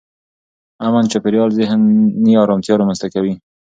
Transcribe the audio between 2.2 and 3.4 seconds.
ارامتیا رامنځته کوي.